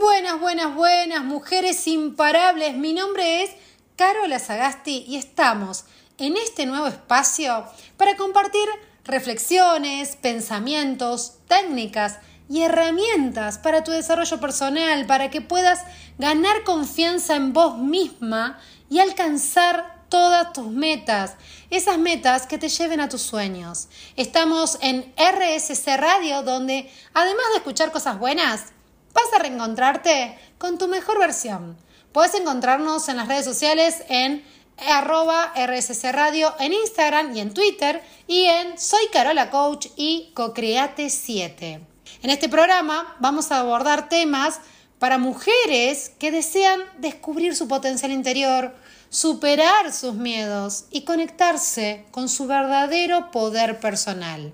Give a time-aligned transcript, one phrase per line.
[0.00, 2.74] Buenas, buenas, buenas, mujeres imparables.
[2.74, 3.50] Mi nombre es
[3.94, 5.84] Carola Sagasti y estamos
[6.18, 7.64] en este nuevo espacio
[7.96, 8.68] para compartir
[9.04, 12.18] reflexiones, pensamientos, técnicas
[12.48, 15.84] y herramientas para tu desarrollo personal, para que puedas
[16.18, 18.58] ganar confianza en vos misma
[18.90, 21.36] y alcanzar todas tus metas,
[21.70, 23.86] esas metas que te lleven a tus sueños.
[24.16, 28.73] Estamos en RSC Radio, donde además de escuchar cosas buenas,
[29.14, 31.78] vas a reencontrarte con tu mejor versión.
[32.12, 34.44] Puedes encontrarnos en las redes sociales en
[34.86, 41.08] arroba RSC Radio en Instagram y en Twitter y en Soy Carola Coach y Cocreate
[41.10, 41.80] 7.
[42.22, 44.60] En este programa vamos a abordar temas
[44.98, 48.74] para mujeres que desean descubrir su potencial interior,
[49.10, 54.52] superar sus miedos y conectarse con su verdadero poder personal.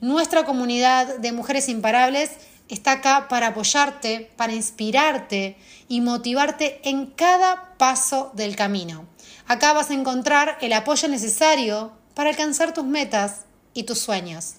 [0.00, 2.30] Nuestra comunidad de mujeres imparables
[2.68, 5.56] está acá para apoyarte, para inspirarte
[5.88, 9.06] y motivarte en cada paso del camino.
[9.46, 14.54] Acá vas a encontrar el apoyo necesario para alcanzar tus metas y tus sueños.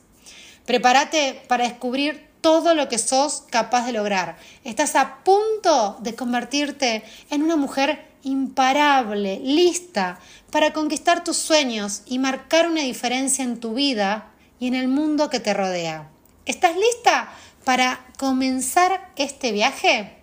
[0.66, 4.38] Prepárate para descubrir todo lo que sos capaz de lograr.
[4.63, 10.19] Estás a punto de convertirte en una mujer imparable, lista
[10.51, 15.29] para conquistar tus sueños y marcar una diferencia en tu vida y en el mundo
[15.29, 16.09] que te rodea.
[16.45, 17.29] ¿Estás lista
[17.63, 20.17] para comenzar este viaje?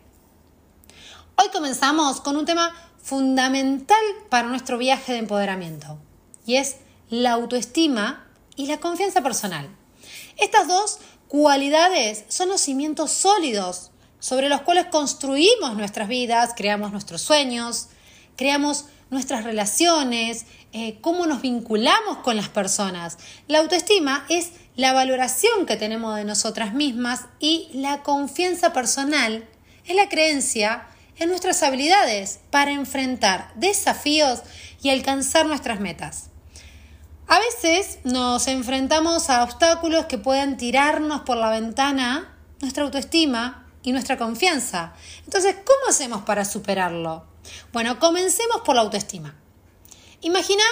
[1.37, 5.99] Hoy comenzamos con un tema fundamental para nuestro viaje de empoderamiento
[6.47, 6.77] y es
[7.09, 9.69] la autoestima y la confianza personal.
[10.37, 17.23] Estas dos cualidades son los cimientos sólidos sobre los cuales construimos nuestras vidas, creamos nuestros
[17.23, 17.89] sueños,
[18.37, 23.19] creamos nuestras relaciones, eh, cómo nos vinculamos con las personas.
[23.47, 29.49] La autoestima es la valoración que tenemos de nosotras mismas y la confianza personal
[29.87, 30.87] es la creencia
[31.19, 34.43] en nuestras habilidades para enfrentar desafíos
[34.83, 36.31] y alcanzar nuestras metas.
[37.29, 43.93] A veces nos enfrentamos a obstáculos que pueden tirarnos por la ventana nuestra autoestima y
[43.93, 44.93] nuestra confianza.
[45.25, 47.25] Entonces, ¿cómo hacemos para superarlo?
[47.73, 49.35] Bueno, comencemos por la autoestima.
[50.21, 50.63] Imagina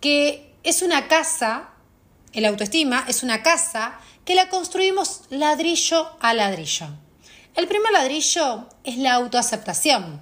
[0.00, 1.70] que es una casa,
[2.36, 6.86] el autoestima es una casa que la construimos ladrillo a ladrillo.
[7.54, 10.20] El primer ladrillo es la autoaceptación.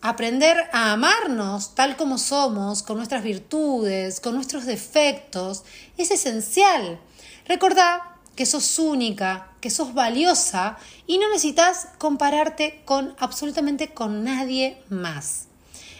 [0.00, 5.64] Aprender a amarnos tal como somos, con nuestras virtudes, con nuestros defectos,
[5.98, 6.98] es esencial.
[7.46, 14.82] Recordá que sos única, que sos valiosa y no necesitas compararte con absolutamente con nadie
[14.88, 15.48] más.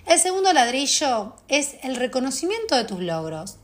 [0.06, 3.58] El segundo ladrillo es el reconocimiento de tus logros.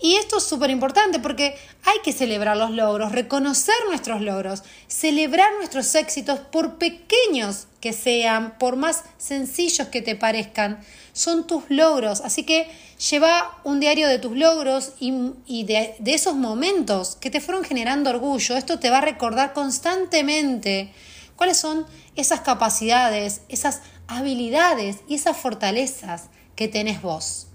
[0.00, 5.50] Y esto es súper importante porque hay que celebrar los logros, reconocer nuestros logros, celebrar
[5.56, 10.80] nuestros éxitos por pequeños que sean, por más sencillos que te parezcan,
[11.12, 12.20] son tus logros.
[12.20, 12.70] Así que
[13.10, 18.10] lleva un diario de tus logros y, de, de esos momentos que te fueron generando
[18.10, 18.56] orgullo.
[18.56, 20.92] Esto te va a recordar constantemente
[21.34, 27.48] cuáles son esas capacidades, esas habilidades y esas fortalezas que tenés vos.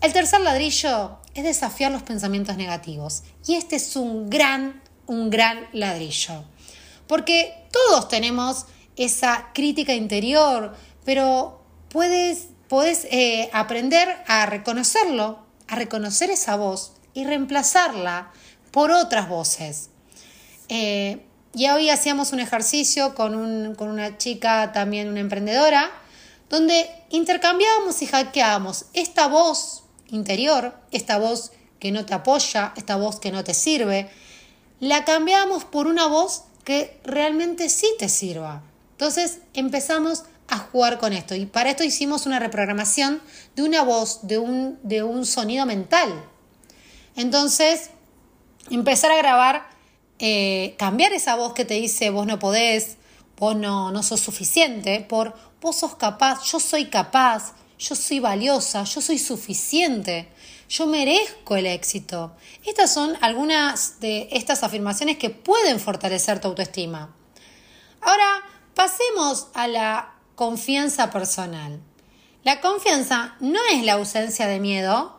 [0.00, 3.22] El tercer ladrillo es desafiar los pensamientos negativos.
[3.46, 6.44] Y este es un gran, un gran ladrillo.
[7.06, 8.66] Porque todos tenemos
[8.96, 10.74] esa crítica interior,
[11.04, 15.38] pero puedes, puedes eh, aprender a reconocerlo,
[15.68, 18.32] a reconocer esa voz y reemplazarla
[18.70, 19.90] por otras voces.
[20.68, 21.22] Eh,
[21.54, 25.90] y hoy hacíamos un ejercicio con, con una chica, también una emprendedora,
[26.48, 33.20] donde intercambiábamos y hackeábamos esta voz interior, esta voz que no te apoya, esta voz
[33.20, 34.10] que no te sirve,
[34.80, 38.62] la cambiamos por una voz que realmente sí te sirva.
[38.92, 43.20] Entonces empezamos a jugar con esto y para esto hicimos una reprogramación
[43.54, 46.24] de una voz, de un, de un sonido mental.
[47.16, 47.90] Entonces,
[48.70, 49.66] empezar a grabar,
[50.18, 52.96] eh, cambiar esa voz que te dice vos no podés,
[53.38, 58.84] vos no, no sos suficiente, por vos sos capaz, yo soy capaz, yo soy valiosa,
[58.84, 60.28] yo soy suficiente,
[60.68, 62.32] yo merezco el éxito.
[62.64, 67.14] Estas son algunas de estas afirmaciones que pueden fortalecer tu autoestima.
[68.00, 68.42] Ahora,
[68.74, 71.80] pasemos a la confianza personal.
[72.44, 75.18] La confianza no es la ausencia de miedo,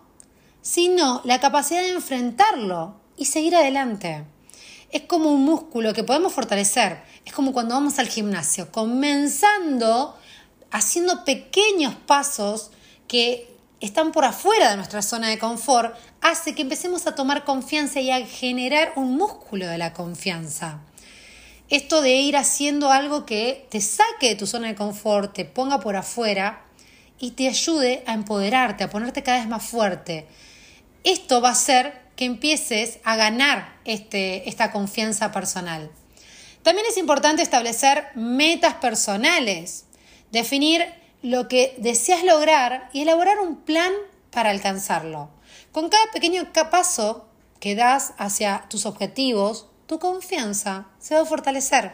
[0.61, 4.25] sino la capacidad de enfrentarlo y seguir adelante.
[4.91, 7.03] Es como un músculo que podemos fortalecer.
[7.25, 10.17] Es como cuando vamos al gimnasio, comenzando
[10.71, 12.71] haciendo pequeños pasos
[13.07, 13.49] que
[13.79, 18.09] están por afuera de nuestra zona de confort, hace que empecemos a tomar confianza y
[18.09, 20.81] a generar un músculo de la confianza.
[21.69, 25.81] esto de ir haciendo algo que te saque de tu zona de confort, te ponga
[25.81, 26.61] por afuera
[27.19, 30.27] y te ayude a empoderarte, a ponerte cada vez más fuerte.
[31.03, 35.91] Esto va a hacer que empieces a ganar este, esta confianza personal.
[36.63, 39.86] También es importante establecer metas personales,
[40.31, 40.85] definir
[41.21, 43.91] lo que deseas lograr y elaborar un plan
[44.31, 45.29] para alcanzarlo.
[45.71, 47.27] Con cada pequeño paso
[47.59, 51.91] que das hacia tus objetivos, tu confianza se va a fortalecer.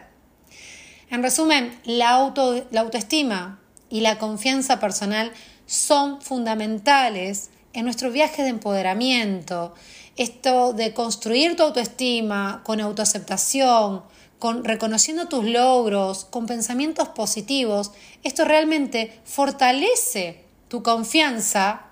[1.09, 2.33] En resumen, la,
[2.71, 3.59] la autoestima
[3.89, 5.31] y la confianza personal
[5.65, 9.73] son fundamentales en nuestro viaje de empoderamiento.
[10.15, 14.03] Esto de construir tu autoestima con autoaceptación,
[14.43, 17.93] con reconociendo tus logros, con pensamientos positivos,
[18.23, 21.83] esto realmente fortalece tu confianza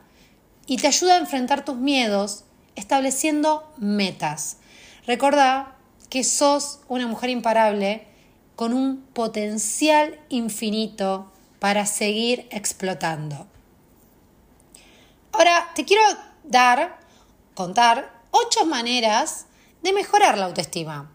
[0.66, 2.44] y te ayuda a enfrentar tus miedos
[2.76, 4.58] estableciendo metas.
[5.08, 5.78] Recordá
[6.10, 8.06] que sos una mujer imparable
[8.58, 13.48] con un potencial infinito para seguir explotando.
[15.32, 16.04] Ahora te quiero
[16.44, 17.00] dar,
[17.56, 19.46] contar, ocho maneras
[19.84, 21.10] de mejorar la autoestima.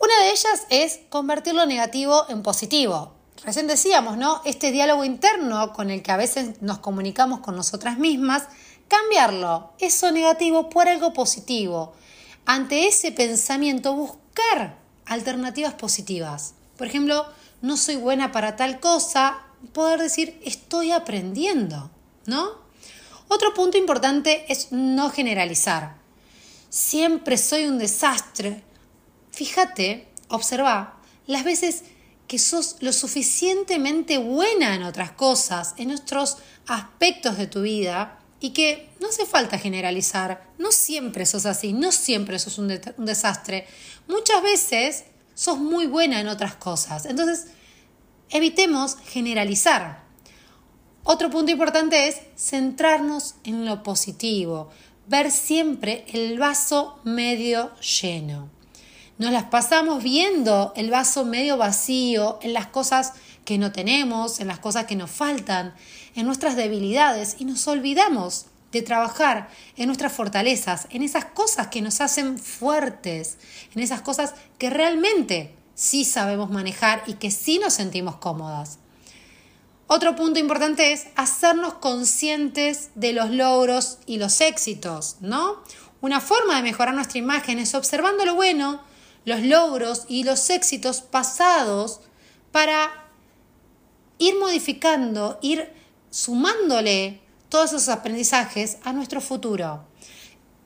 [0.00, 3.12] Una de ellas es convertir lo negativo en positivo.
[3.44, 4.40] Recién decíamos, ¿no?
[4.46, 8.44] Este diálogo interno con el que a veces nos comunicamos con nosotras mismas,
[8.88, 11.92] cambiarlo, eso negativo, por algo positivo.
[12.46, 16.54] Ante ese pensamiento, buscar alternativas positivas.
[16.78, 17.26] Por ejemplo,
[17.60, 19.40] no soy buena para tal cosa,
[19.74, 21.90] poder decir estoy aprendiendo,
[22.24, 22.52] ¿no?
[23.28, 25.96] Otro punto importante es no generalizar.
[26.70, 28.64] Siempre soy un desastre,
[29.40, 31.84] Fíjate, observa las veces
[32.28, 38.50] que sos lo suficientemente buena en otras cosas, en otros aspectos de tu vida, y
[38.50, 43.66] que no hace falta generalizar, no siempre sos así, no siempre sos un, desastre,
[44.08, 45.04] muchas veces
[45.34, 47.06] sos muy buena en otras cosas.
[47.06, 47.46] Entonces,
[48.28, 50.04] evitemos generalizar.
[51.02, 54.68] Otro punto importante es centrarnos en lo positivo,
[55.06, 58.59] ver siempre el vaso medio lleno.
[59.20, 63.12] Nos las pasamos viendo el vaso medio vacío en las cosas
[63.44, 65.74] que no tenemos, en las cosas que nos faltan,
[66.14, 71.82] en nuestras debilidades y nos olvidamos de trabajar en nuestras fortalezas, en esas cosas que
[71.82, 73.36] nos hacen fuertes,
[73.74, 78.78] en esas cosas que realmente sí sabemos manejar y que sí nos sentimos cómodas.
[79.86, 85.62] Otro punto importante es hacernos conscientes de los logros y los éxitos, ¿no?
[86.00, 88.88] Una forma de mejorar nuestra imagen es observando lo bueno
[89.24, 92.00] los logros y los éxitos pasados
[92.52, 92.90] para
[94.18, 95.72] ir modificando, ir
[96.10, 99.84] sumándole todos esos aprendizajes a nuestro futuro.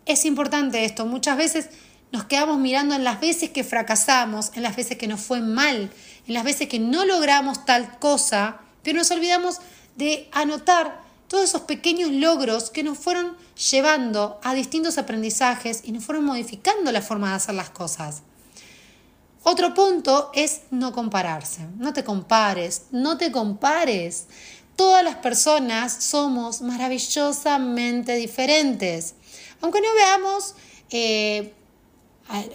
[0.06, 1.68] Es importante esto, muchas veces
[2.12, 5.90] nos quedamos mirando en las veces que fracasamos, en las veces que nos fue mal,
[6.26, 9.58] en las veces que no logramos tal cosa, pero nos olvidamos
[9.96, 13.36] de anotar todos esos pequeños logros que nos fueron
[13.70, 18.22] llevando a distintos aprendizajes y nos fueron modificando la forma de hacer las cosas.
[19.46, 21.66] Otro punto es no compararse.
[21.76, 24.26] No te compares, no te compares.
[24.74, 29.14] Todas las personas somos maravillosamente diferentes.
[29.60, 30.54] Aunque no veamos,
[30.90, 31.52] eh,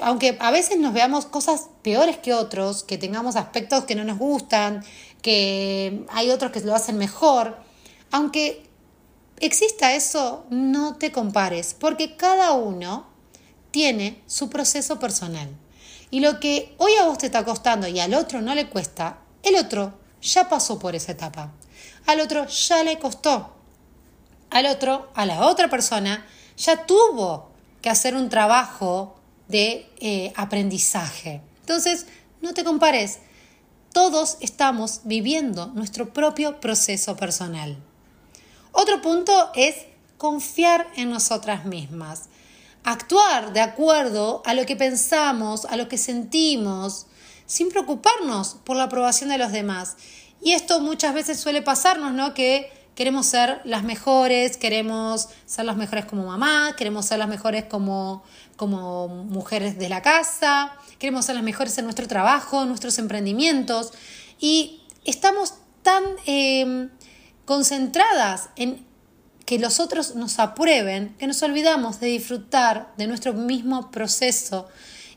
[0.02, 4.18] aunque a veces nos veamos cosas peores que otros, que tengamos aspectos que no nos
[4.18, 4.84] gustan,
[5.22, 7.56] que hay otros que lo hacen mejor,
[8.10, 8.64] aunque
[9.40, 13.06] exista eso, no te compares, porque cada uno
[13.70, 15.50] tiene su proceso personal.
[16.12, 19.20] Y lo que hoy a vos te está costando y al otro no le cuesta,
[19.44, 21.52] el otro ya pasó por esa etapa.
[22.06, 23.56] Al otro ya le costó.
[24.50, 26.26] Al otro, a la otra persona,
[26.58, 27.50] ya tuvo
[27.82, 29.16] que hacer un trabajo
[29.48, 31.42] de eh, aprendizaje.
[31.62, 32.08] Entonces,
[32.42, 33.20] no te compares.
[33.94, 37.78] Todos estamos viviendo nuestro propio proceso personal.
[38.72, 39.76] Otro punto es
[40.18, 42.30] confiar en nosotras mismas
[42.84, 47.08] actuar de acuerdo a lo que pensamos, a lo que sentimos,
[47.46, 49.98] sin preocuparnos por la aprobación de los demás.
[50.42, 52.34] Y esto muchas veces suele pasarnos, ¿no?
[52.34, 57.66] Que queremos ser las mejores, queremos ser las mejores como mamá, queremos ser las mejores
[57.66, 58.24] como,
[58.56, 63.94] como mujeres de la casa, queremos ser las mejores en nuestro trabajo, nuestros emprendimientos.
[64.40, 66.90] Y estamos tan eh,
[67.46, 68.86] concentradas en
[69.50, 74.68] que los otros nos aprueben, que nos olvidamos de disfrutar de nuestro mismo proceso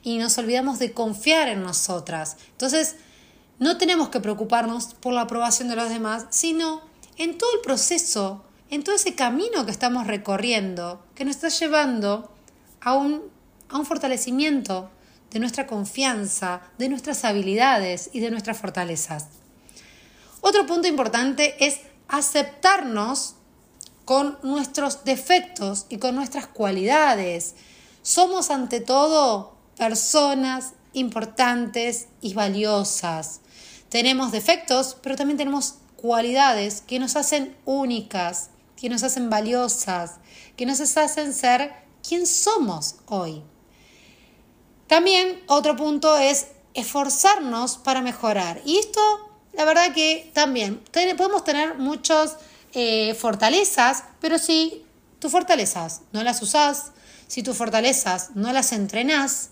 [0.03, 2.39] y nos olvidamos de confiar en nosotras.
[2.53, 2.97] Entonces,
[3.59, 6.81] no tenemos que preocuparnos por la aprobación de los demás, sino
[7.19, 12.33] en todo el proceso, en todo ese camino que estamos recorriendo, que nos está llevando
[12.81, 13.25] a un,
[13.69, 14.91] a un fortalecimiento
[15.31, 19.27] de nuestra confianza, de nuestras habilidades y de nuestras fortalezas.
[20.41, 23.35] Otro punto importante es aceptarnos
[24.13, 27.55] con nuestros defectos y con nuestras cualidades.
[28.03, 33.41] Somos ante todo personas importantes y valiosas.
[33.89, 40.17] Tenemos defectos, pero también tenemos cualidades que nos hacen únicas, que nos hacen valiosas,
[40.59, 41.73] que nos hacen ser
[42.07, 43.43] quien somos hoy.
[44.89, 48.61] También otro punto es esforzarnos para mejorar.
[48.67, 49.01] Y esto,
[49.55, 50.83] la verdad que también
[51.17, 52.37] podemos tener muchas
[52.73, 54.85] eh, fortalezas, pero si
[55.19, 56.93] tus fortalezas no las usás,
[57.29, 59.51] si tus fortalezas no las entrenás,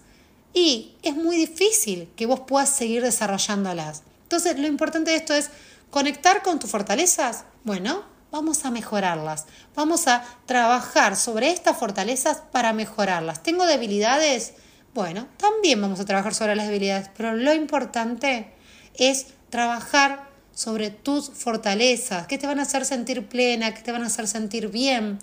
[0.52, 4.02] y es muy difícil que vos puedas seguir desarrollándolas.
[4.22, 5.50] Entonces, lo importante de esto es
[5.90, 7.44] conectar con tus fortalezas.
[7.64, 9.46] Bueno, vamos a mejorarlas.
[9.74, 13.42] Vamos a trabajar sobre estas fortalezas para mejorarlas.
[13.42, 14.54] ¿Tengo debilidades?
[14.94, 18.52] Bueno, también vamos a trabajar sobre las debilidades, pero lo importante
[18.94, 20.29] es trabajar
[20.60, 24.28] sobre tus fortalezas, que te van a hacer sentir plena, que te van a hacer
[24.28, 25.18] sentir bien,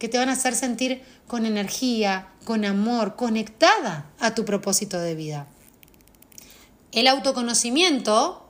[0.00, 5.14] que te van a hacer sentir con energía, con amor, conectada a tu propósito de
[5.14, 5.46] vida.
[6.90, 8.44] El autoconocimiento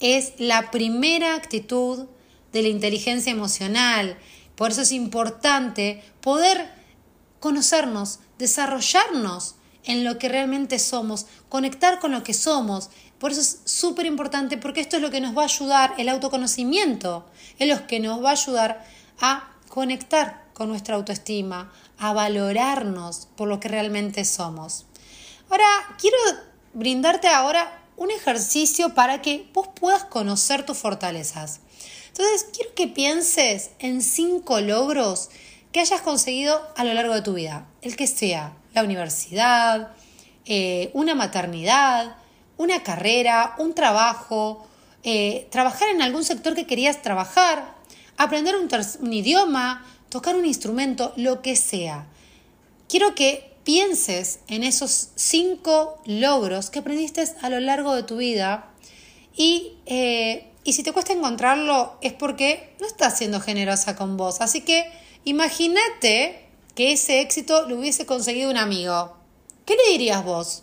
[0.00, 2.08] es la primera actitud
[2.52, 4.18] de la inteligencia emocional.
[4.56, 6.72] Por eso es importante poder
[7.38, 12.90] conocernos, desarrollarnos en lo que realmente somos, conectar con lo que somos.
[13.24, 16.10] Por eso es súper importante porque esto es lo que nos va a ayudar, el
[16.10, 17.24] autoconocimiento,
[17.58, 18.84] es lo que nos va a ayudar
[19.18, 24.84] a conectar con nuestra autoestima, a valorarnos por lo que realmente somos.
[25.48, 25.64] Ahora,
[25.98, 26.18] quiero
[26.74, 31.60] brindarte ahora un ejercicio para que vos puedas conocer tus fortalezas.
[32.08, 35.30] Entonces, quiero que pienses en cinco logros
[35.72, 39.92] que hayas conseguido a lo largo de tu vida, el que sea la universidad,
[40.44, 42.18] eh, una maternidad,
[42.56, 44.66] una carrera, un trabajo,
[45.02, 47.74] eh, trabajar en algún sector que querías trabajar,
[48.16, 52.06] aprender un, idioma, tocar un instrumento, lo que sea.
[52.88, 58.70] Quiero que pienses en esos cinco logros que aprendiste a lo largo de tu vida
[59.36, 64.40] y eh, y si te cuesta encontrarlo es porque no estás siendo generosa con vos.
[64.40, 64.90] Así que
[65.24, 69.14] imagínate que ese éxito lo hubiese conseguido un amigo.
[69.66, 70.62] ¿Qué le dirías vos?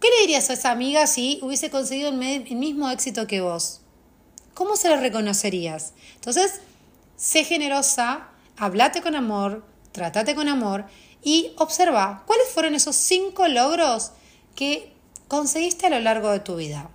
[0.00, 3.82] ¿Qué le dirías a esa amiga si hubiese conseguido el mismo éxito que vos?
[4.54, 5.92] ¿Cómo se lo reconocerías?
[6.14, 6.60] Entonces,
[7.16, 10.86] sé generosa, hablate con amor, trátate con amor
[11.22, 14.12] y observa cuáles fueron esos cinco logros
[14.54, 14.92] que
[15.28, 16.90] conseguiste a lo largo de tu vida.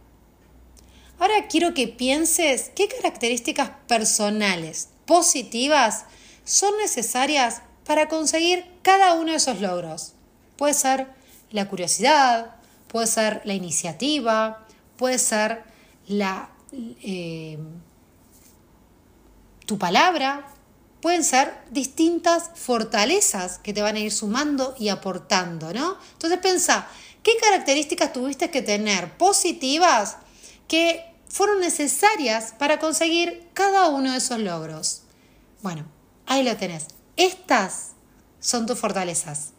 [1.20, 6.06] Ahora quiero que pienses qué características personales positivas
[6.44, 10.14] son necesarias para conseguir cada uno de esos logros.
[10.58, 11.08] Puede ser
[11.52, 12.56] la curiosidad,
[12.96, 15.66] puede ser la iniciativa, puede ser
[16.08, 17.60] la, eh,
[19.66, 20.48] tu palabra,
[21.02, 25.98] pueden ser distintas fortalezas que te van a ir sumando y aportando, ¿no?
[26.14, 26.88] Entonces pensa,
[27.22, 30.16] ¿qué características tuviste que tener positivas
[30.70, 35.02] que fueron necesarias para conseguir cada uno de esos logros.
[35.62, 35.84] Bueno,
[36.28, 36.88] ahí lo tenés.
[37.18, 37.90] Estas
[38.40, 39.55] son tus fortalezas.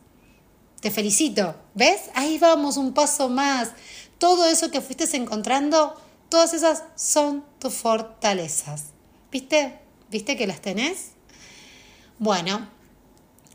[0.80, 1.54] Te felicito.
[1.74, 2.02] ¿Ves?
[2.14, 3.70] Ahí vamos un paso más.
[4.18, 5.94] Todo eso que fuiste encontrando,
[6.28, 8.84] todas esas son tus fortalezas.
[9.30, 9.78] ¿Viste?
[10.10, 11.10] ¿Viste que las tenés?
[12.18, 12.68] Bueno,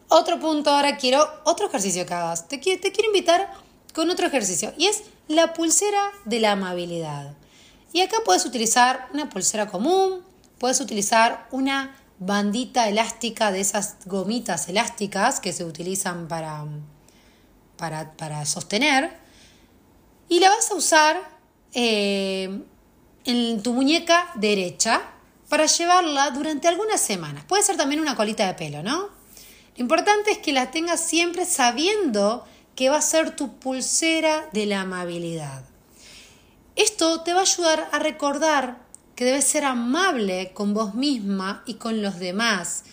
[0.07, 2.47] otro punto ahora quiero, otro ejercicio que hagas.
[2.47, 3.51] Te, te quiero invitar
[3.93, 7.33] con otro ejercicio y es la pulsera de la amabilidad.
[7.93, 10.23] Y acá puedes utilizar una pulsera común,
[10.59, 16.65] puedes utilizar una bandita elástica de esas gomitas elásticas que se utilizan para,
[17.81, 19.11] para, sostener.
[20.29, 21.21] Y la vas a usar
[21.73, 22.61] eh,
[23.25, 25.01] en tu muñeca derecha
[25.49, 27.43] para llevarla durante algunas semanas.
[27.43, 29.09] Puede ser también una colita de pelo, ¿no?
[29.75, 32.45] Lo importante es que la tengas siempre sabiendo
[32.75, 35.65] que va a ser tu pulsera de la amabilidad.
[36.75, 38.77] Esto te va a ayudar a recordar
[39.15, 42.83] que debes ser amable con vos misma y con los demás.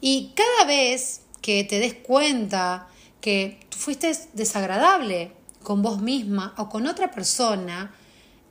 [0.00, 2.88] Y cada vez que te des cuenta
[3.20, 7.94] que fuiste desagradable con vos misma o con otra persona,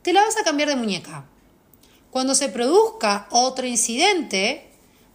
[0.01, 1.25] te la vas a cambiar de muñeca.
[2.11, 4.71] Cuando se produzca otro incidente,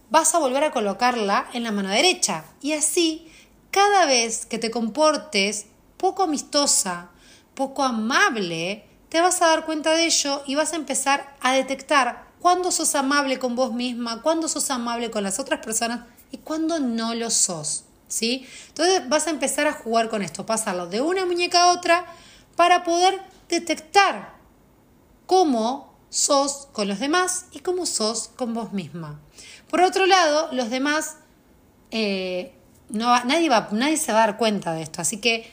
[0.09, 2.45] vas a volver a colocarla en la mano derecha.
[2.61, 3.31] Y así,
[3.71, 7.09] cada vez que te comportes poco amistosa,
[7.55, 12.27] poco amable, te vas a dar cuenta de ello y vas a empezar a detectar
[12.39, 16.01] cuándo sos amable con vos misma, cuándo sos amable con las otras personas
[16.31, 17.85] y cuándo no lo sos.
[18.11, 18.45] ¿Sí?
[18.67, 22.05] Entonces vas a empezar a jugar con esto, pasarlo de una muñeca a otra
[22.55, 24.35] para poder detectar
[25.25, 29.19] cómo sos con los demás y cómo sos con vos misma.
[29.69, 31.15] Por otro lado, los demás,
[31.91, 32.53] eh,
[32.89, 35.49] no, nadie, va, nadie se va a dar cuenta de esto, así que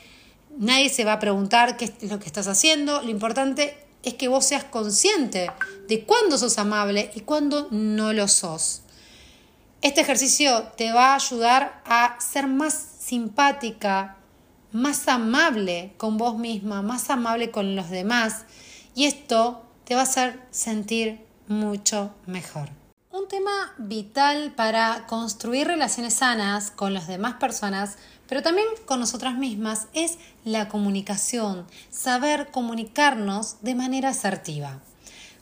[0.57, 3.01] nadie se va a preguntar qué es lo que estás haciendo.
[3.01, 5.49] Lo importante es que vos seas consciente
[5.87, 8.81] de cuándo sos amable y cuándo no lo sos.
[9.81, 14.17] Este ejercicio te va a ayudar a ser más simpática,
[14.73, 18.43] más amable con vos misma, más amable con los demás
[18.93, 22.69] y esto te va a hacer sentir mucho mejor.
[23.09, 29.37] Un tema vital para construir relaciones sanas con las demás personas, pero también con nosotras
[29.37, 34.81] mismas, es la comunicación, saber comunicarnos de manera asertiva.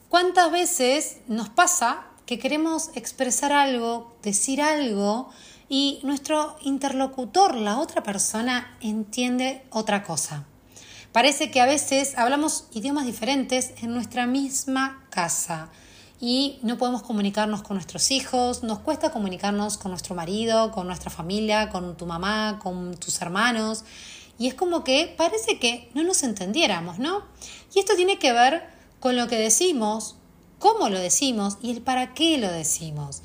[0.10, 5.29] ¿Cuántas veces nos pasa que queremos expresar algo, decir algo,
[5.69, 10.46] y nuestro interlocutor, la otra persona, entiende otra cosa?
[11.12, 15.69] Parece que a veces hablamos idiomas diferentes en nuestra misma casa
[16.19, 21.10] y no podemos comunicarnos con nuestros hijos, nos cuesta comunicarnos con nuestro marido, con nuestra
[21.10, 23.86] familia, con tu mamá, con tus hermanos.
[24.38, 27.24] Y es como que parece que no nos entendiéramos, ¿no?
[27.74, 28.67] Y esto tiene que ver
[29.00, 30.17] con lo que decimos,
[30.60, 33.22] cómo lo decimos y el para qué lo decimos.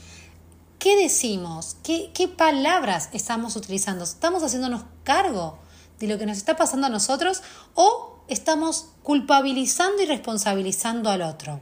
[0.79, 1.77] ¿Qué decimos?
[1.85, 4.03] ¿Qué, palabras estamos utilizando?
[4.03, 5.59] ¿Estamos haciéndonos cargo
[6.01, 7.43] de lo que nos está pasando a nosotros
[7.75, 11.61] o estamos culpabilizando y responsabilizando al otro?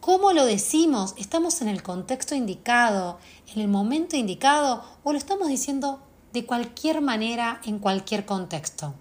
[0.00, 1.14] ¿Cómo lo decimos?
[1.18, 3.18] ¿Estamos en el contexto indicado,
[3.52, 6.00] en el momento indicado o lo estamos diciendo
[6.32, 8.94] de cualquier manera, en cualquier contexto?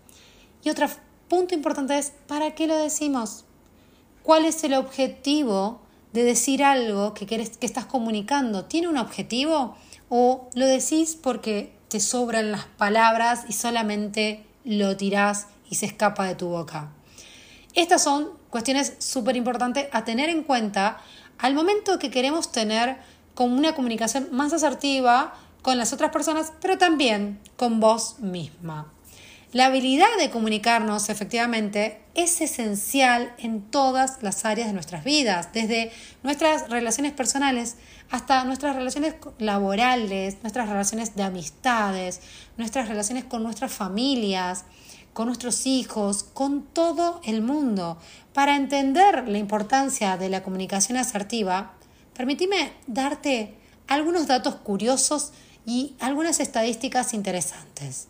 [0.63, 0.87] Y otro
[1.27, 3.45] punto importante es, ¿para qué lo decimos?
[4.23, 5.84] ¿Cuál es el objetivo
[6.15, 8.65] de decir algo que, querés, que estás comunicando?
[8.65, 9.75] ¿Tiene un objetivo
[10.09, 16.25] o lo decís porque te sobran las palabras y solamente lo tirás y se escapa
[16.25, 16.89] de tu boca?
[17.73, 21.01] Estas son cuestiones súper importantes a tener en cuenta
[21.37, 22.97] al momento que queremos tener
[23.33, 28.94] con una comunicación más asertiva con las otras personas, pero también con vos misma.
[29.55, 35.93] La habilidad de comunicarnos efectivamente es esencial en todas las áreas de nuestras vidas, desde
[36.23, 37.77] nuestras relaciones personales
[38.09, 42.19] hasta nuestras relaciones laborales, nuestras relaciones de amistades,
[42.57, 44.65] nuestras relaciones con nuestras familias,
[45.13, 47.97] con nuestros hijos, con todo el mundo.
[48.33, 51.75] Para entender la importancia de la comunicación asertiva,
[52.13, 53.55] permíteme darte
[53.87, 55.31] algunos datos curiosos
[55.65, 58.09] y algunas estadísticas interesantes.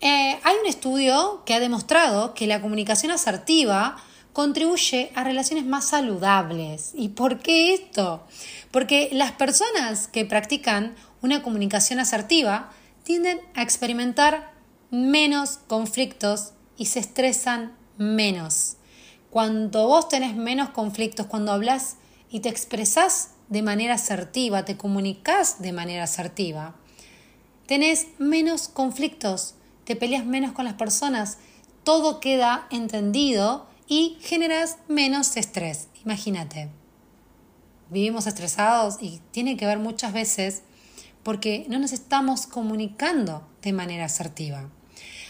[0.00, 3.96] Eh, hay un estudio que ha demostrado que la comunicación asertiva
[4.32, 6.92] contribuye a relaciones más saludables.
[6.94, 8.22] ¿Y por qué esto?
[8.70, 12.70] Porque las personas que practican una comunicación asertiva
[13.02, 14.52] tienden a experimentar
[14.90, 18.76] menos conflictos y se estresan menos.
[19.30, 21.96] Cuando vos tenés menos conflictos, cuando hablas
[22.30, 26.74] y te expresás de manera asertiva, te comunicas de manera asertiva,
[27.66, 29.55] tenés menos conflictos,
[29.86, 31.38] te peleas menos con las personas,
[31.84, 35.88] todo queda entendido y generas menos estrés.
[36.04, 36.68] Imagínate.
[37.88, 40.64] Vivimos estresados y tiene que ver muchas veces
[41.22, 44.68] porque no nos estamos comunicando de manera asertiva.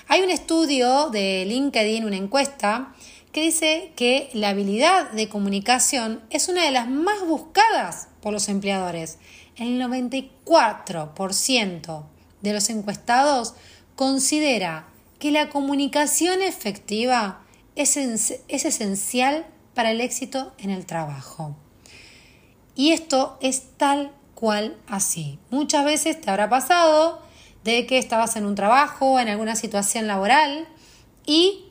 [0.08, 2.94] Hay un estudio de LinkedIn, una encuesta,
[3.32, 8.48] que dice que la habilidad de comunicación es una de las más buscadas por los
[8.48, 9.18] empleadores.
[9.56, 12.04] El 94%
[12.40, 13.52] de los encuestados
[13.96, 14.86] considera
[15.18, 17.40] que la comunicación efectiva
[17.74, 21.56] es, es esencial para el éxito en el trabajo.
[22.74, 25.38] Y esto es tal cual así.
[25.50, 27.22] Muchas veces te habrá pasado
[27.64, 30.68] de que estabas en un trabajo, en alguna situación laboral
[31.24, 31.64] y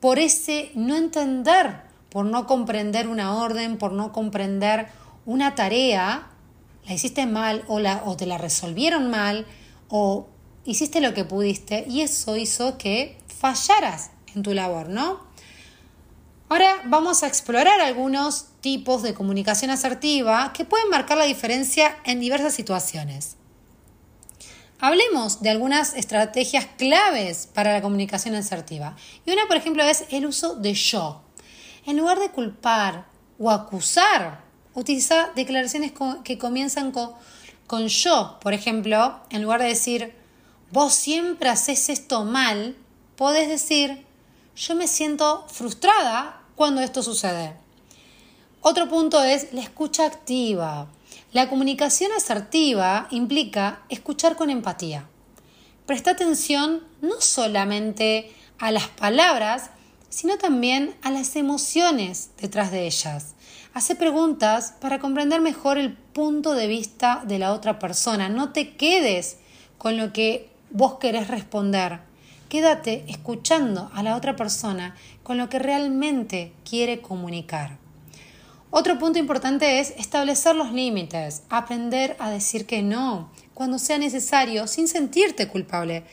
[0.00, 4.86] por ese no entender, por no comprender una orden, por no comprender
[5.26, 6.28] una tarea,
[6.86, 9.46] la hiciste mal o, la, o te la resolvieron mal
[9.88, 10.28] o
[10.64, 15.20] hiciste lo que pudiste y eso hizo que fallaras en tu labor, ¿no?
[16.48, 22.20] Ahora vamos a explorar algunos tipos de comunicación asertiva que pueden marcar la diferencia en
[22.20, 23.36] diversas situaciones.
[24.78, 28.96] Hablemos de algunas estrategias claves para la comunicación asertiva.
[29.24, 31.22] Y una, por ejemplo, es el uso de yo.
[31.86, 33.06] En lugar de culpar
[33.38, 34.42] o acusar,
[34.74, 35.92] utiliza declaraciones
[36.24, 37.12] que comienzan con,
[37.66, 38.38] con yo.
[38.42, 40.21] Por ejemplo, en lugar de decir,
[40.72, 42.76] vos siempre haces esto mal,
[43.16, 44.04] podés decir,
[44.56, 47.54] yo me siento frustrada cuando esto sucede.
[48.62, 50.88] Otro punto es la escucha activa.
[51.32, 55.08] La comunicación asertiva implica escuchar con empatía.
[55.86, 59.70] Presta atención no solamente a las palabras,
[60.08, 63.34] sino también a las emociones detrás de ellas.
[63.74, 68.28] Hace preguntas para comprender mejor el punto de vista de la otra persona.
[68.28, 69.38] No te quedes
[69.78, 72.00] con lo que vos querés responder.
[72.48, 77.78] Quédate escuchando a la otra persona con lo que realmente quiere comunicar.
[78.70, 84.66] Otro punto importante es establecer los límites, aprender a decir que no cuando sea necesario
[84.66, 86.04] sin sentirte culpable.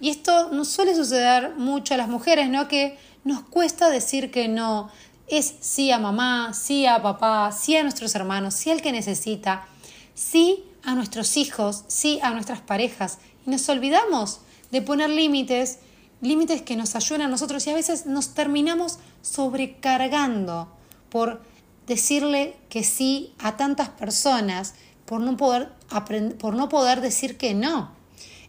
[0.00, 2.66] Y esto nos suele suceder mucho a las mujeres, ¿no?
[2.66, 4.90] Que nos cuesta decir que no.
[5.28, 9.64] Es sí a mamá, sí a papá, sí a nuestros hermanos, sí al que necesita,
[10.12, 13.18] sí a nuestros hijos, sí a nuestras parejas.
[13.46, 15.78] Y nos olvidamos de poner límites,
[16.20, 20.68] límites que nos ayudan a nosotros y a veces nos terminamos sobrecargando
[21.10, 21.42] por
[21.86, 24.74] decirle que sí a tantas personas
[25.04, 25.70] por no poder,
[26.38, 27.92] por no poder decir que no.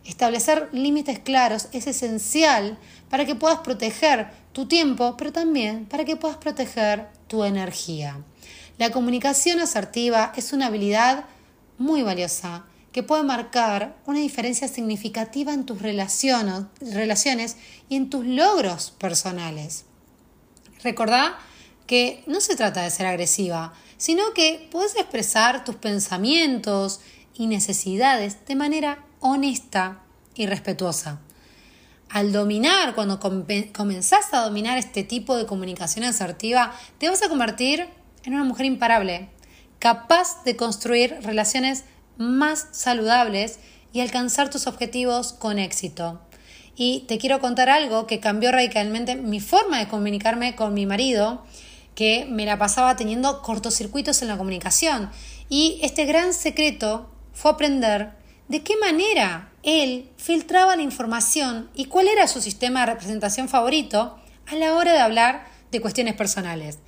[0.05, 2.77] Establecer límites claros es esencial
[3.09, 8.17] para que puedas proteger tu tiempo, pero también para que puedas proteger tu energía.
[8.77, 11.25] La comunicación asertiva es una habilidad
[11.77, 17.57] muy valiosa que puede marcar una diferencia significativa en tus relaciones
[17.89, 19.85] y en tus logros personales.
[20.83, 21.37] Recordá
[21.87, 27.01] que no se trata de ser agresiva, sino que puedes expresar tus pensamientos
[27.33, 30.01] y necesidades de manera honesta
[30.35, 31.19] y respetuosa.
[32.09, 37.87] Al dominar, cuando comenzás a dominar este tipo de comunicación asertiva, te vas a convertir
[38.23, 39.29] en una mujer imparable,
[39.79, 41.85] capaz de construir relaciones
[42.17, 43.59] más saludables
[43.91, 46.21] y alcanzar tus objetivos con éxito.
[46.75, 51.43] Y te quiero contar algo que cambió radicalmente mi forma de comunicarme con mi marido
[51.95, 55.11] que me la pasaba teniendo cortocircuitos en la comunicación.
[55.49, 58.13] Y este gran secreto fue aprender
[58.47, 64.17] de qué manera él filtraba la información y cuál era su sistema de representación favorito
[64.47, 66.79] a la hora de hablar de cuestiones personales.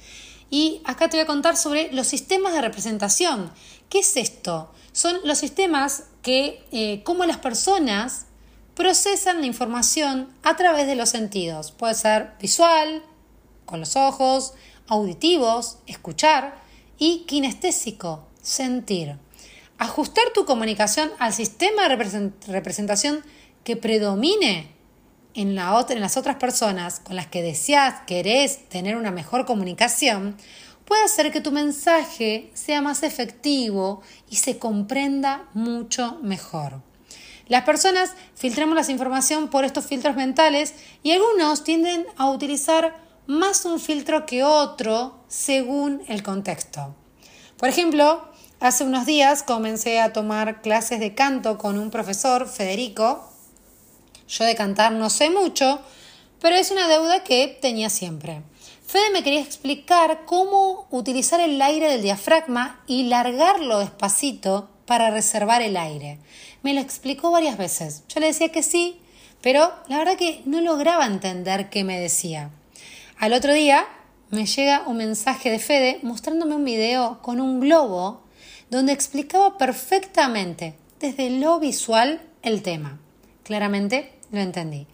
[0.50, 3.52] Y acá te voy a contar sobre los sistemas de representación.
[3.90, 4.72] ¿Qué es esto?
[4.95, 8.27] Son los sistemas que, eh, cómo las personas
[8.75, 11.73] procesan la información a través de los sentidos.
[11.73, 13.03] Puede ser visual,
[13.65, 14.53] con los ojos,
[14.88, 16.55] auditivos, escuchar,
[16.97, 19.17] y kinestésico, sentir.
[19.77, 21.97] Ajustar tu comunicación al sistema de
[22.47, 23.21] representación
[23.65, 24.71] que predomine
[25.34, 30.38] en, la en las otras personas con las que deseas, querés tener una mejor comunicación,
[30.86, 36.82] puede hacer que tu mensaje sea más efectivo y se comprenda mucho mejor.
[37.48, 43.65] Las personas filtramos la información por estos filtros mentales y algunos tienden a utilizar más
[43.65, 46.95] un filtro que otro según el contexto.
[47.58, 48.28] Por ejemplo,
[48.60, 53.30] hace unos días comencé a tomar clases de canto con un profesor, Federico.
[54.28, 55.80] Yo de cantar no sé mucho,
[56.39, 58.41] pero es una deuda que tenía siempre.
[58.95, 65.62] Fede me quería explicar cómo utilizar el aire del diafragma y largarlo despacito para reservar
[65.62, 66.17] el aire.
[66.63, 68.03] Me lo explicó varias veces.
[68.08, 69.01] Yo le decía que sí,
[69.41, 72.51] pero la verdad que no lograba entender qué me decía.
[73.17, 73.86] Al otro día
[74.29, 78.23] me llega un mensaje de Fede mostrándome un video con un globo
[78.69, 82.97] donde explicaba perfectamente desde lo visual el tema.
[83.43, 84.88] Claramente lo entendí.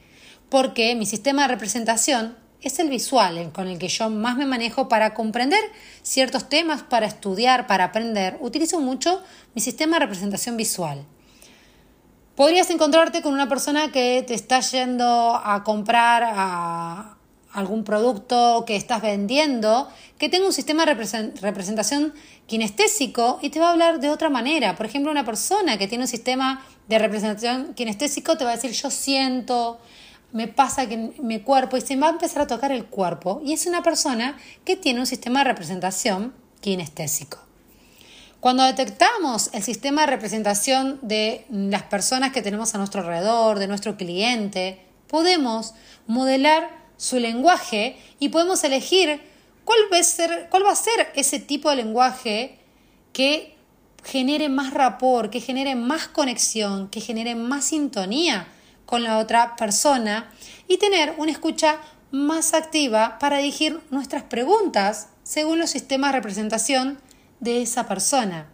[0.50, 4.88] Porque mi sistema de representación es el visual con el que yo más me manejo
[4.88, 5.60] para comprender
[6.04, 8.38] ciertos temas, para estudiar, para aprender.
[8.40, 9.22] Utilizo mucho
[9.56, 11.06] mi sistema de representación visual.
[12.36, 17.18] Podrías encontrarte con una persona que te está yendo a comprar a,
[17.54, 20.94] algún producto que estás vendiendo que tenga un sistema de
[21.42, 22.14] representación
[22.48, 24.76] kinestésico y te va a hablar de otra manera.
[24.76, 28.72] Por ejemplo, una persona que tiene un sistema de representación kinestésico te va a decir
[28.72, 29.80] yo siento,
[30.34, 33.54] me pasa que mi cuerpo y se va a empezar a tocar el cuerpo y
[33.54, 37.40] es una persona que tiene un sistema de representación kinestésico.
[38.40, 43.68] Cuando detectamos el sistema de representación de las personas que tenemos a nuestro alrededor, de
[43.68, 45.74] nuestro cliente, podemos
[46.08, 49.22] modelar su lenguaje y podemos elegir
[49.64, 52.58] cuál va a ser, cuál va a ser ese tipo de lenguaje
[53.14, 53.56] que
[54.04, 58.48] genere más rapport, que genere más conexión, que genere más sintonía
[58.92, 60.30] con la otra persona
[60.68, 61.78] y tener una escucha
[62.12, 67.00] más activa para dirigir nuestras preguntas según los sistemas de representación
[67.40, 68.50] de esa persona.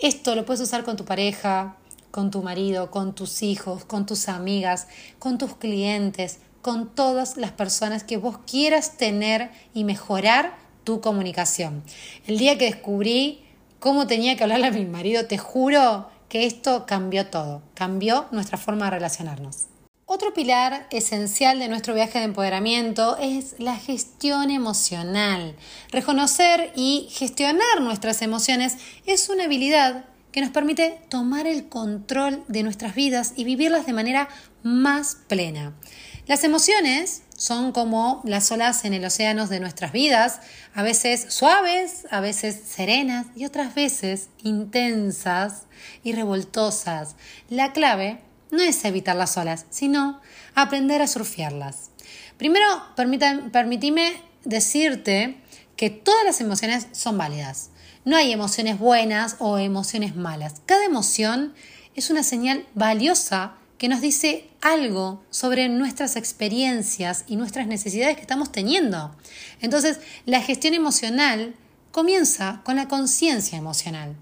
[0.00, 1.76] Esto lo puedes usar con tu pareja,
[2.10, 4.88] con tu marido, con tus hijos, con tus amigas,
[5.20, 11.84] con tus clientes, con todas las personas que vos quieras tener y mejorar tu comunicación.
[12.26, 13.44] El día que descubrí
[13.78, 18.58] cómo tenía que hablarle a mi marido, te juro que esto cambió todo, cambió nuestra
[18.58, 19.66] forma de relacionarnos.
[20.10, 25.54] Otro pilar esencial de nuestro viaje de empoderamiento es la gestión emocional.
[25.90, 32.62] Reconocer y gestionar nuestras emociones es una habilidad que nos permite tomar el control de
[32.62, 34.28] nuestras vidas y vivirlas de manera
[34.62, 35.74] más plena.
[36.26, 40.40] Las emociones son como las olas en el océano de nuestras vidas,
[40.74, 45.62] a veces suaves, a veces serenas y otras veces intensas
[46.02, 47.14] y revoltosas.
[47.48, 48.18] La clave
[48.50, 50.20] no es evitar las olas, sino
[50.56, 51.90] aprender a surfearlas.
[52.38, 55.40] Primero, permíteme decirte
[55.76, 57.70] que todas las emociones son válidas.
[58.04, 60.60] No hay emociones buenas o emociones malas.
[60.66, 61.54] Cada emoción
[61.94, 68.22] es una señal valiosa que nos dice algo sobre nuestras experiencias y nuestras necesidades que
[68.22, 69.14] estamos teniendo.
[69.60, 71.54] Entonces, la gestión emocional
[71.92, 74.16] comienza con la conciencia emocional.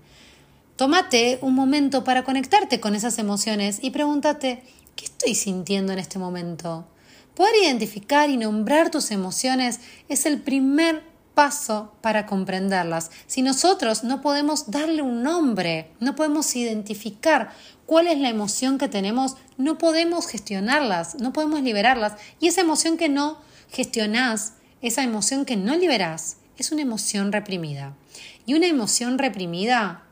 [0.77, 4.63] Tómate un momento para conectarte con esas emociones y pregúntate,
[4.95, 6.87] ¿qué estoy sintiendo en este momento?
[7.35, 11.03] Poder identificar y nombrar tus emociones es el primer
[11.37, 13.11] paso para comprenderlas.
[13.27, 17.53] Si nosotros no podemos darle un nombre, no podemos identificar
[17.85, 22.15] cuál es la emoción que tenemos, no podemos gestionarlas, no podemos liberarlas.
[22.41, 23.37] Y esa emoción que no
[23.71, 27.95] gestionás, esa emoción que no liberás, es una emoción reprimida.
[28.47, 30.05] Y una emoción reprimida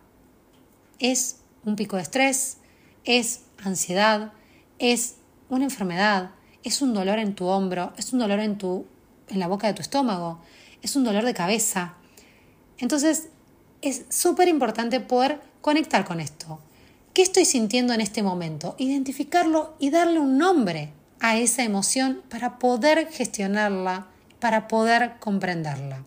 [0.99, 2.59] es un pico de estrés,
[3.05, 4.35] es ansiedad,
[4.79, 5.17] es
[5.49, 6.33] una enfermedad,
[6.65, 8.85] es un dolor en tu hombro, es un dolor en, tu,
[9.29, 10.43] en la boca de tu estómago,
[10.85, 11.95] es un dolor de cabeza.
[12.79, 13.29] Entonces,
[13.83, 16.61] es súper importante poder conectar con esto.
[17.15, 18.77] ¿Qué estoy sintiendo en este momento?
[18.79, 24.09] Identificarlo y darle un nombre a esa emoción para poder gestionarla,
[24.41, 26.05] para poder comprenderla.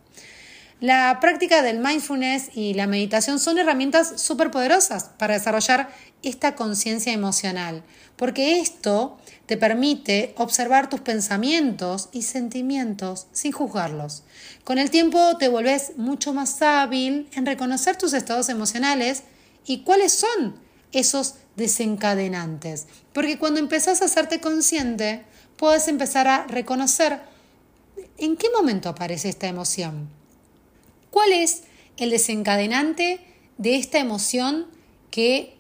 [0.80, 5.90] La práctica del mindfulness y la meditación son herramientas súper poderosas para desarrollar
[6.22, 7.84] esta conciencia emocional,
[8.16, 14.23] porque esto te permite observar tus pensamientos y sentimientos sin juzgarlos.
[14.63, 19.23] Con el tiempo te volvés mucho más hábil en reconocer tus estados emocionales
[19.65, 20.55] y cuáles son
[20.91, 25.23] esos desencadenantes, porque cuando empezás a hacerte consciente,
[25.55, 27.19] puedes empezar a reconocer
[28.19, 30.15] en qué momento aparece esta emoción
[31.17, 31.63] ¿Cuál es
[31.97, 33.19] el desencadenante
[33.57, 34.67] de esta emoción
[35.10, 35.57] que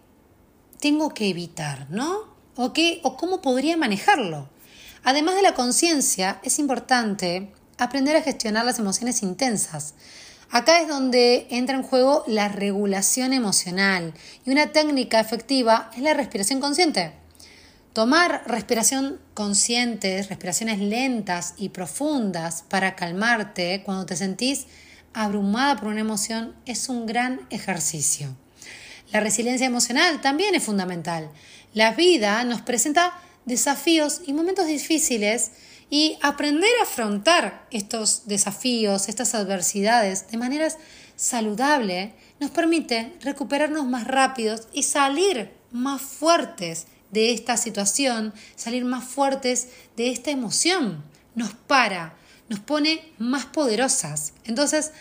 [0.79, 2.36] tengo que evitar, ¿no?
[2.57, 4.49] ¿O, qué, o cómo podría manejarlo?
[5.03, 9.93] Además de la conciencia, es importante aprender a gestionar las emociones intensas.
[10.49, 16.15] Acá es donde entra en juego la regulación emocional y una técnica efectiva es la
[16.15, 17.13] respiración consciente.
[17.93, 24.65] Tomar respiración consciente, respiraciones lentas y profundas para calmarte cuando te sentís
[25.13, 28.35] abrumada por una emoción es un gran ejercicio.
[29.11, 31.29] La resiliencia emocional también es fundamental.
[31.77, 33.13] La vida nos presenta
[33.45, 35.51] desafíos y momentos difíciles
[35.91, 40.79] y aprender a afrontar estos desafíos, estas adversidades de maneras
[41.15, 49.03] saludable nos permite recuperarnos más rápidos y salir más fuertes de esta situación, salir más
[49.03, 51.03] fuertes de esta emoción.
[51.35, 52.15] Nos para,
[52.49, 54.33] nos pone más poderosas.
[54.45, 54.93] Entonces,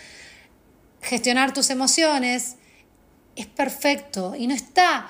[1.00, 2.56] gestionar tus emociones
[3.34, 5.08] es perfecto y no está,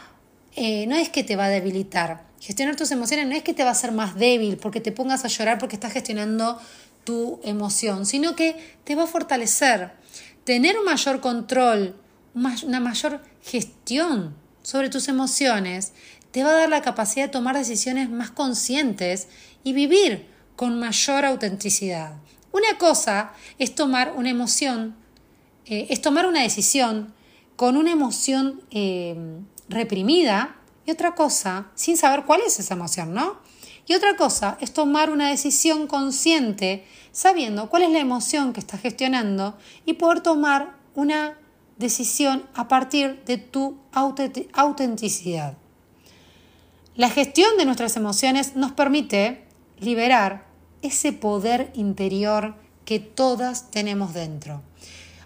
[0.57, 2.25] eh, no es que te va a debilitar.
[2.41, 5.25] Gestionar tus emociones no es que te va a hacer más débil porque te pongas
[5.25, 6.59] a llorar porque estás gestionando
[7.05, 9.93] tu emoción, sino que te va a fortalecer.
[10.45, 11.95] Tener un mayor control,
[12.35, 15.93] una mayor gestión sobre tus emociones,
[16.31, 19.29] te va a dar la capacidad de tomar decisiones más conscientes
[19.63, 22.15] y vivir con mayor autenticidad.
[22.53, 24.97] Una cosa es tomar una emoción,
[25.67, 27.15] eh, es tomar una decisión
[27.57, 29.17] con una emoción eh,
[29.69, 33.39] reprimida y otra cosa sin saber cuál es esa emoción, ¿no?
[33.87, 38.81] Y otra cosa es tomar una decisión consciente sabiendo cuál es la emoción que estás
[38.81, 41.39] gestionando y poder tomar una
[41.79, 45.57] decisión a partir de tu autenticidad.
[46.97, 49.45] La gestión de nuestras emociones nos permite
[49.79, 50.47] liberar
[50.83, 54.63] ese poder interior que todas tenemos dentro.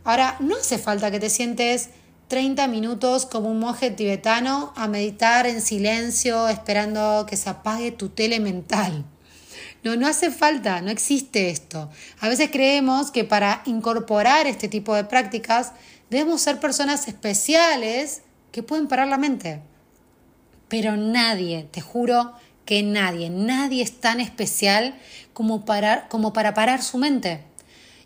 [0.02, 1.90] Ahora, no hace falta que te sientes
[2.30, 8.08] 30 minutos como un monje tibetano a meditar en silencio esperando que se apague tu
[8.08, 9.04] tele mental.
[9.82, 11.90] No, no hace falta, no existe esto.
[12.20, 15.72] A veces creemos que para incorporar este tipo de prácticas
[16.08, 19.60] debemos ser personas especiales que pueden parar la mente.
[20.68, 22.32] Pero nadie, te juro,
[22.64, 24.94] que nadie, nadie es tan especial
[25.32, 25.64] como
[26.08, 27.42] como para parar su mente.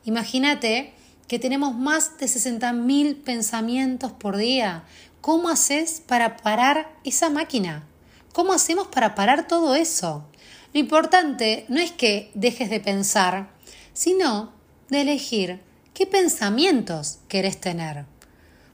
[0.06, 0.94] Imagínate
[1.28, 4.84] que tenemos más de 60.000 pensamientos por día.
[5.20, 7.86] ¿Cómo haces para parar esa máquina?
[8.32, 10.26] ¿Cómo hacemos para parar todo eso?
[10.72, 13.50] Lo importante no es que dejes de pensar,
[13.92, 14.52] sino
[14.90, 15.60] de elegir
[15.94, 18.06] qué pensamientos querés tener.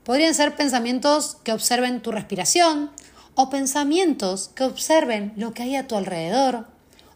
[0.03, 2.91] Podrían ser pensamientos que observen tu respiración
[3.35, 6.67] o pensamientos que observen lo que hay a tu alrededor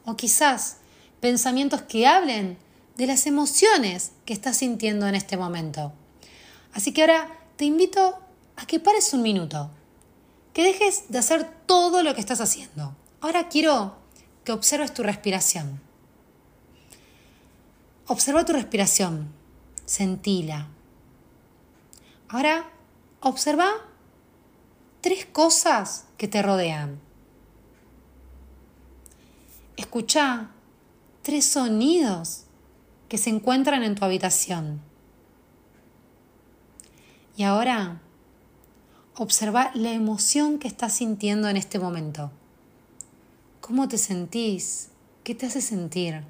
[0.04, 0.76] o quizás
[1.20, 2.58] pensamientos que hablen
[2.96, 5.92] de las emociones que estás sintiendo en este momento.
[6.72, 8.18] Así que ahora te invito
[8.56, 9.70] a que pares un minuto,
[10.52, 12.96] que dejes de hacer todo lo que estás haciendo.
[13.20, 13.96] Ahora quiero
[14.44, 15.80] que observes tu respiración.
[18.06, 19.32] Observa tu respiración,
[19.86, 20.68] sentila.
[22.28, 22.70] Ahora
[23.20, 23.70] observa
[25.00, 27.00] tres cosas que te rodean.
[29.76, 30.50] Escucha
[31.22, 32.43] tres sonidos
[33.14, 34.80] que se encuentran en tu habitación.
[37.36, 38.00] Y ahora
[39.14, 42.32] observa la emoción que estás sintiendo en este momento.
[43.60, 44.88] ¿Cómo te sentís?
[45.22, 46.22] ¿Qué te hace sentir?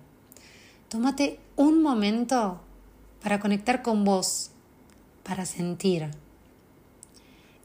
[0.90, 2.60] Tómate un momento
[3.22, 4.50] para conectar con vos,
[5.22, 6.10] para sentir.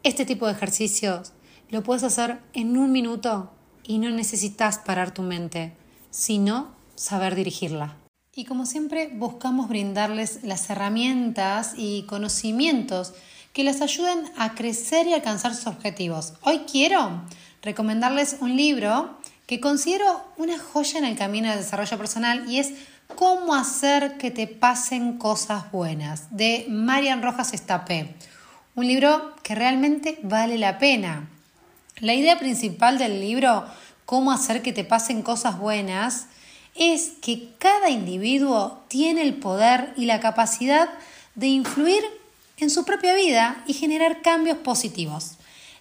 [0.02, 1.34] Este tipo de ejercicios
[1.70, 3.52] lo puedes hacer en un minuto
[3.84, 5.74] y no necesitas parar tu mente,
[6.10, 7.99] sino saber dirigirla.
[8.40, 13.14] Y como siempre, buscamos brindarles las herramientas y conocimientos
[13.52, 16.36] que les ayuden a crecer y alcanzar sus objetivos.
[16.44, 17.22] Hoy quiero
[17.62, 22.72] recomendarles un libro que considero una joya en el camino del desarrollo personal y es
[23.14, 28.16] Cómo hacer que te pasen cosas buenas de Marian Rojas Estapé.
[28.74, 31.28] Un libro que realmente vale la pena.
[31.98, 33.66] La idea principal del libro,
[34.06, 36.28] Cómo hacer que te pasen cosas buenas,
[36.80, 40.90] es que cada individuo tiene el poder y la capacidad
[41.36, 42.02] de influir
[42.58, 45.34] en su propia vida y generar cambios positivos.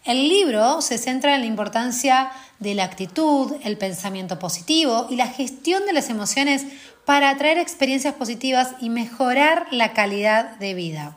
[0.05, 5.29] El libro se centra en la importancia de la actitud, el pensamiento positivo y la
[5.29, 6.67] gestión de las emociones
[7.05, 11.17] para atraer experiencias positivas y mejorar la calidad de vida.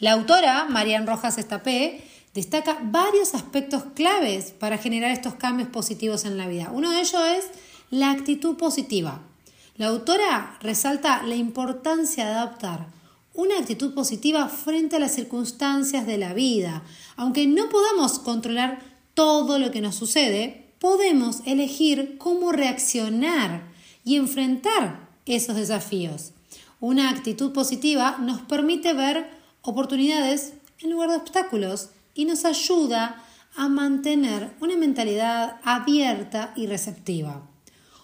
[0.00, 6.36] La autora, Marian Rojas Estapé, destaca varios aspectos claves para generar estos cambios positivos en
[6.36, 6.70] la vida.
[6.72, 7.46] Uno de ellos es
[7.90, 9.20] la actitud positiva.
[9.76, 12.86] La autora resalta la importancia de adoptar
[13.34, 16.82] una actitud positiva frente a las circunstancias de la vida.
[17.16, 18.80] Aunque no podamos controlar
[19.14, 23.62] todo lo que nos sucede, podemos elegir cómo reaccionar
[24.04, 26.32] y enfrentar esos desafíos.
[26.80, 29.30] Una actitud positiva nos permite ver
[29.62, 33.22] oportunidades en lugar de obstáculos y nos ayuda
[33.56, 37.42] a mantener una mentalidad abierta y receptiva.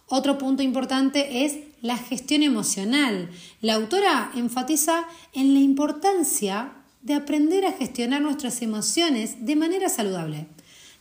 [0.08, 3.30] Otro punto importante es la gestión emocional.
[3.60, 10.46] La autora enfatiza en la importancia de aprender a gestionar nuestras emociones de manera saludable.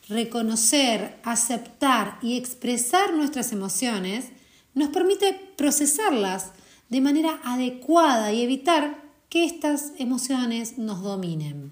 [0.09, 4.25] Reconocer, aceptar y expresar nuestras emociones
[4.73, 6.51] nos permite procesarlas
[6.89, 11.71] de manera adecuada y evitar que estas emociones nos dominen.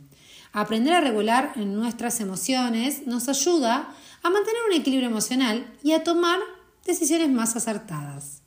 [0.51, 6.39] Aprender a regular nuestras emociones nos ayuda a mantener un equilibrio emocional y a tomar
[6.85, 8.41] decisiones más acertadas.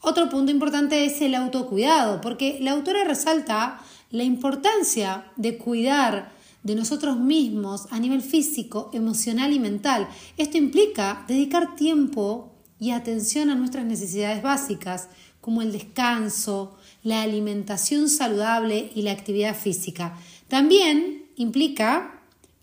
[0.00, 6.74] Otro punto importante es el autocuidado, porque la autora resalta la importancia de cuidar de
[6.74, 10.08] nosotros mismos a nivel físico, emocional y mental.
[10.36, 15.08] Esto implica dedicar tiempo y atención a nuestras necesidades básicas,
[15.40, 20.18] como el descanso, la alimentación saludable y la actividad física.
[20.48, 22.20] También implica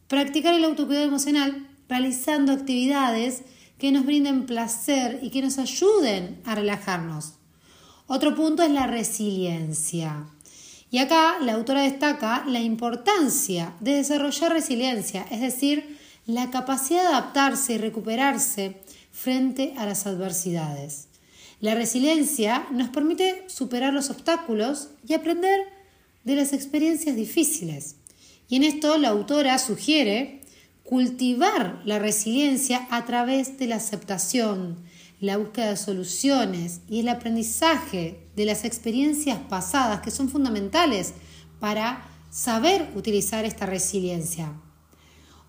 [0.08, 3.43] practicar el autocuidado emocional realizando actividades
[3.84, 7.34] que nos brinden placer y que nos ayuden a relajarnos.
[8.08, 10.26] Otro punto es la resiliencia.
[10.89, 17.08] Y acá la autora destaca la importancia de desarrollar resiliencia, es decir, la capacidad de
[17.10, 18.78] adaptarse y recuperarse
[19.12, 21.10] frente a las adversidades.
[21.60, 25.60] La resiliencia nos permite superar los obstáculos y aprender
[26.24, 27.98] de las experiencias difíciles.
[28.48, 30.39] Y en esto la autora sugiere
[30.84, 34.78] cultivar la resiliencia a través de la aceptación,
[35.19, 41.13] la búsqueda de soluciones y el aprendizaje de las experiencias pasadas que son fundamentales
[41.60, 44.54] para saber utilizar esta resiliencia.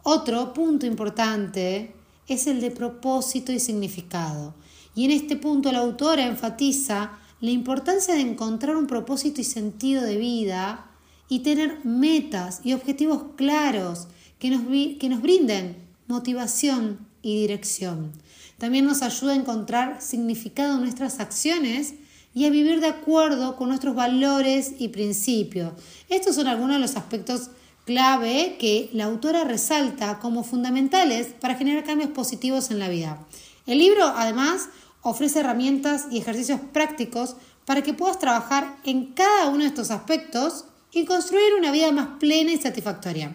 [0.05, 1.95] Otro punto importante
[2.29, 4.55] es el de propósito y significado.
[4.95, 10.03] Y en este punto la autora enfatiza la importancia de encontrar un propósito y sentido
[10.03, 10.91] de vida
[11.29, 14.09] y tener metas y objetivos claros
[14.39, 14.63] que nos,
[14.99, 18.13] que nos brinden motivación y dirección.
[18.59, 21.95] También nos ayuda a encontrar significado en nuestras acciones
[22.35, 25.73] y a vivir de acuerdo con nuestros valores y principios.
[26.09, 27.51] Estos son algunos de los aspectos
[27.85, 33.27] clave que la autora resalta como fundamentales para generar cambios positivos en la vida.
[33.67, 34.69] El libro, además,
[35.03, 40.67] ofrece herramientas y ejercicios prácticos para que puedas trabajar en cada uno de estos aspectos
[40.95, 43.35] y construir una vida más plena y satisfactoria.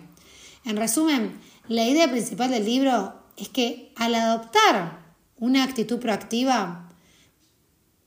[0.66, 6.90] En resumen, la idea principal del libro es que al adoptar una actitud proactiva,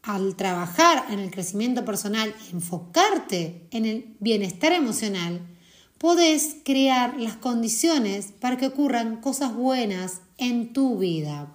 [0.03, 5.41] al trabajar en el crecimiento personal enfocarte en el bienestar emocional,
[5.99, 11.55] podés crear las condiciones para que ocurran cosas buenas en tu vida.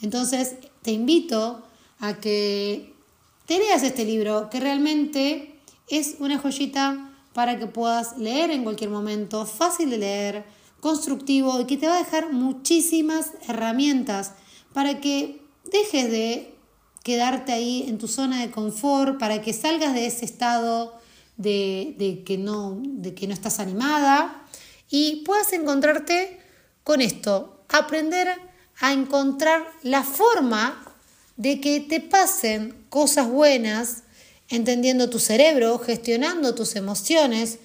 [0.00, 1.66] Entonces, te invito
[1.98, 2.94] a que
[3.46, 5.56] te leas este libro, que realmente
[5.88, 10.44] es una joyita para que puedas leer en cualquier momento, fácil de leer,
[10.80, 14.32] constructivo y que te va a dejar muchísimas herramientas
[14.72, 16.54] para que dejes de
[17.04, 20.94] quedarte ahí en tu zona de confort, para que salgas de ese estado
[21.36, 24.44] de, que, no, de que no estás animada
[24.90, 26.40] y puedas encontrarte
[26.84, 28.28] con esto, aprender
[28.80, 30.84] a encontrar la forma
[31.36, 34.02] de que te pasen cosas buenas,
[34.52, 37.58] entendiendo tu cerebro, gestionando tus emociones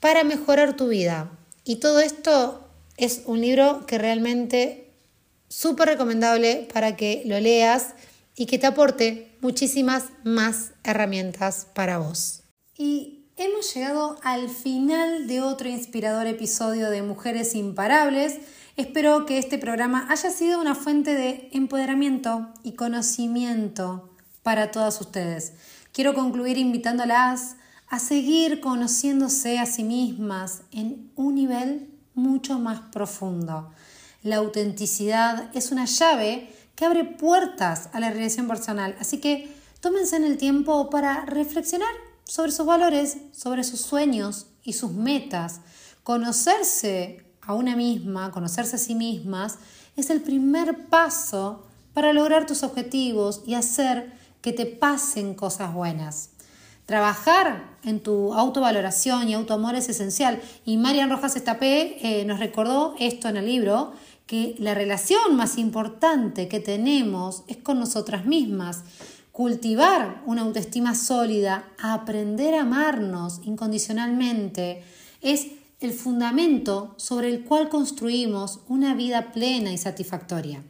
[0.00, 1.30] para mejorar tu vida.
[1.64, 4.90] Y todo esto es un libro que realmente
[5.48, 7.94] súper recomendable para que lo leas
[8.34, 12.42] y que te aporte muchísimas más herramientas para vos.
[12.76, 18.34] Y hemos llegado al final de otro inspirador episodio de Mujeres Imparables.
[18.76, 24.10] Espero que este programa haya sido una fuente de empoderamiento y conocimiento
[24.42, 25.52] para todas ustedes.
[25.96, 27.56] Quiero concluir invitándolas
[27.88, 33.70] a seguir conociéndose a sí mismas en un nivel mucho más profundo.
[34.22, 40.16] La autenticidad es una llave que abre puertas a la realización personal, así que tómense
[40.16, 41.94] en el tiempo para reflexionar
[42.24, 45.62] sobre sus valores, sobre sus sueños y sus metas.
[46.02, 49.56] Conocerse a una misma, conocerse a sí mismas,
[49.96, 56.30] es el primer paso para lograr tus objetivos y hacer que te pasen cosas buenas.
[56.84, 60.40] Trabajar en tu autovaloración y autoamor es esencial.
[60.64, 63.92] Y Marian Rojas Estapé eh, nos recordó esto en el libro,
[64.24, 68.84] que la relación más importante que tenemos es con nosotras mismas
[69.32, 74.84] cultivar una autoestima sólida, aprender a amarnos incondicionalmente,
[75.22, 75.48] es
[75.80, 80.62] el fundamento sobre el cual construimos una vida plena y satisfactoria.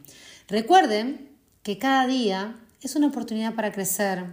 [0.47, 1.29] Recuerden
[1.61, 4.25] que cada día es una oportunidad para crecer,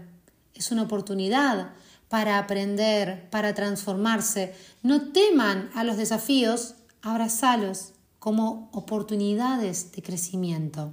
[0.54, 1.72] es una oportunidad
[2.08, 4.54] para aprender, para transformarse.
[4.82, 10.92] No teman a los desafíos, abrazalos como oportunidades de crecimiento.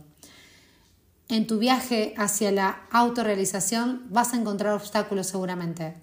[1.29, 5.95] En tu viaje hacia la autorrealización vas a encontrar obstáculos seguramente,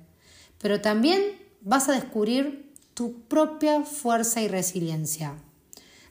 [0.59, 1.21] pero también
[1.61, 5.35] vas a descubrir tu propia fuerza y resiliencia.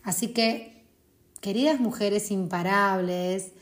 [0.04, 0.86] Así que,
[1.42, 3.54] queridas mujeres imparables,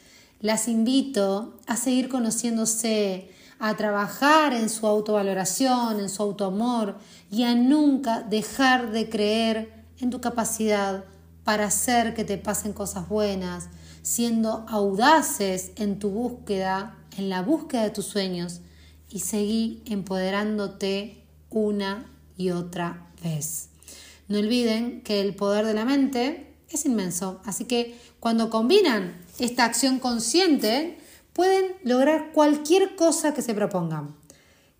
[0.45, 6.99] las invito a seguir conociéndose, a trabajar en su autovaloración, en su autoamor
[7.31, 11.03] y a nunca dejar de creer en tu capacidad
[11.43, 13.69] para hacer que te pasen cosas buenas,
[14.03, 18.61] siendo audaces en tu búsqueda, en la búsqueda de tus sueños
[19.09, 22.05] y seguí empoderándote una
[22.37, 23.69] y otra vez.
[24.27, 29.65] No olviden que el poder de la mente es inmenso, así que cuando combinan esta
[29.65, 30.97] acción consciente,
[31.33, 34.15] pueden lograr cualquier cosa que se propongan.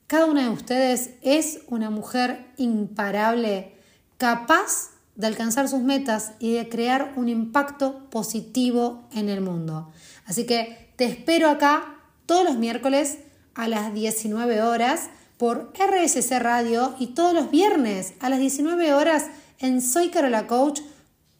[0.07, 3.73] Cada una de ustedes es una mujer imparable,
[4.17, 9.89] capaz de alcanzar sus metas y de crear un impacto positivo en el mundo.
[10.25, 13.19] Así que te espero acá todos los miércoles
[13.53, 19.25] a las 19 horas por RSC Radio y todos los viernes a las 19 horas
[19.59, 20.81] en Soy Carola Coach,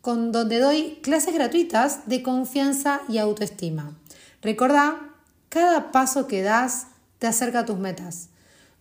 [0.06, 3.98] con donde doy clases gratuitas de confianza y autoestima.
[4.40, 5.16] Recordá,
[5.50, 6.86] cada paso que das
[7.18, 8.30] te acerca a tus metas.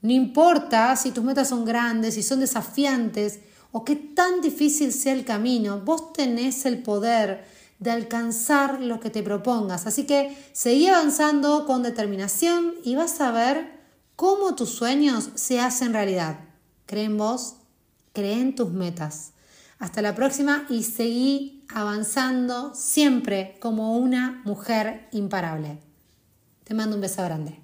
[0.03, 3.41] No importa si tus metas son grandes, si son desafiantes,
[3.73, 7.47] o qué tan difícil sea el camino, vos tenés el poder
[7.79, 9.87] de alcanzar lo que te propongas.
[9.87, 13.81] Así que seguí avanzando con determinación y vas a ver
[14.15, 16.41] cómo tus sueños se hacen realidad.
[16.85, 17.55] Cree en vos,
[18.13, 19.34] cree en tus metas.
[19.79, 25.79] Hasta la próxima y seguí avanzando siempre como una mujer imparable.
[26.65, 27.64] Te mando un beso grande.